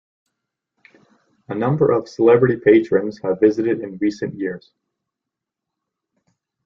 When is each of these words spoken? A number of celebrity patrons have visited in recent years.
A 1.49 1.53
number 1.53 1.91
of 1.91 2.09
celebrity 2.09 2.55
patrons 2.55 3.19
have 3.19 3.39
visited 3.39 3.81
in 3.81 3.99
recent 3.99 4.33
years. 4.33 4.73